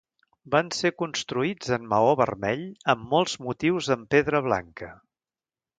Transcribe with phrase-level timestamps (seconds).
[0.53, 2.65] Van ser construïts en maó vermell
[2.95, 4.93] amb molts motius en pedra blanca.